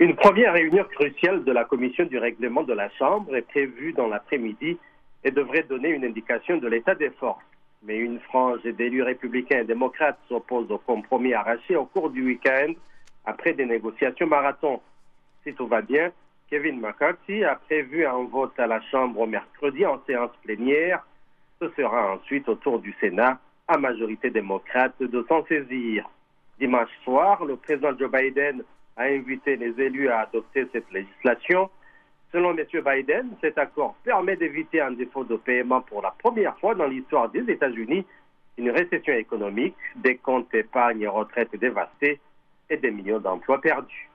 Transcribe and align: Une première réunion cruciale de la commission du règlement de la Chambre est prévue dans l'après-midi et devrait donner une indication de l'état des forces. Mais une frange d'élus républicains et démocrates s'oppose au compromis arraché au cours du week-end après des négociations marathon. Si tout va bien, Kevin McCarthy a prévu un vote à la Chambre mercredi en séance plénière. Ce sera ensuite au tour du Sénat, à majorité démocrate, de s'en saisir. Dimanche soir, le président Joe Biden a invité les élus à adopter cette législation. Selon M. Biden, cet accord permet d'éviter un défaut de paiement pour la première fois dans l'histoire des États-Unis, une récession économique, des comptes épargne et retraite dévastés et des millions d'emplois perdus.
Une 0.00 0.16
première 0.16 0.54
réunion 0.54 0.84
cruciale 0.84 1.44
de 1.44 1.52
la 1.52 1.66
commission 1.66 2.06
du 2.06 2.16
règlement 2.16 2.62
de 2.62 2.72
la 2.72 2.88
Chambre 2.88 3.36
est 3.36 3.46
prévue 3.46 3.92
dans 3.92 4.08
l'après-midi 4.08 4.78
et 5.24 5.30
devrait 5.30 5.64
donner 5.64 5.90
une 5.90 6.06
indication 6.06 6.56
de 6.56 6.66
l'état 6.68 6.94
des 6.94 7.10
forces. 7.10 7.44
Mais 7.82 7.98
une 7.98 8.18
frange 8.20 8.62
d'élus 8.62 9.02
républicains 9.02 9.58
et 9.58 9.64
démocrates 9.64 10.18
s'oppose 10.26 10.70
au 10.70 10.78
compromis 10.78 11.34
arraché 11.34 11.76
au 11.76 11.84
cours 11.84 12.08
du 12.08 12.24
week-end 12.24 12.72
après 13.26 13.52
des 13.52 13.66
négociations 13.66 14.26
marathon. 14.26 14.80
Si 15.44 15.52
tout 15.52 15.66
va 15.66 15.82
bien, 15.82 16.12
Kevin 16.48 16.80
McCarthy 16.80 17.44
a 17.44 17.56
prévu 17.56 18.06
un 18.06 18.24
vote 18.24 18.58
à 18.58 18.66
la 18.66 18.80
Chambre 18.90 19.26
mercredi 19.26 19.84
en 19.84 20.00
séance 20.06 20.32
plénière. 20.42 21.06
Ce 21.60 21.68
sera 21.76 22.14
ensuite 22.14 22.48
au 22.48 22.54
tour 22.54 22.78
du 22.78 22.96
Sénat, 23.00 23.38
à 23.68 23.76
majorité 23.76 24.30
démocrate, 24.30 24.94
de 24.98 25.26
s'en 25.28 25.44
saisir. 25.44 26.08
Dimanche 26.58 26.88
soir, 27.04 27.44
le 27.44 27.56
président 27.56 27.94
Joe 27.98 28.10
Biden 28.10 28.62
a 29.00 29.04
invité 29.04 29.56
les 29.56 29.80
élus 29.80 30.08
à 30.10 30.20
adopter 30.20 30.66
cette 30.72 30.90
législation. 30.92 31.70
Selon 32.32 32.56
M. 32.56 32.64
Biden, 32.84 33.30
cet 33.40 33.56
accord 33.56 33.96
permet 34.04 34.36
d'éviter 34.36 34.80
un 34.80 34.92
défaut 34.92 35.24
de 35.24 35.36
paiement 35.36 35.80
pour 35.80 36.02
la 36.02 36.10
première 36.10 36.56
fois 36.58 36.74
dans 36.74 36.86
l'histoire 36.86 37.30
des 37.30 37.50
États-Unis, 37.50 38.04
une 38.58 38.70
récession 38.70 39.14
économique, 39.14 39.74
des 39.96 40.16
comptes 40.16 40.54
épargne 40.54 41.00
et 41.00 41.06
retraite 41.06 41.56
dévastés 41.56 42.20
et 42.68 42.76
des 42.76 42.90
millions 42.90 43.18
d'emplois 43.18 43.60
perdus. 43.60 44.08